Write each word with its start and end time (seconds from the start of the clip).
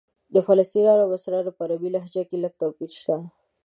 د 0.33 0.35
فلسطنیانو 0.47 1.03
او 1.05 1.11
مصریانو 1.13 1.55
په 1.57 1.61
عربي 1.65 1.89
لهجه 1.95 2.23
کې 2.29 2.37
لږ 2.43 2.53
توپیر 2.61 2.91
شته. 2.99 3.15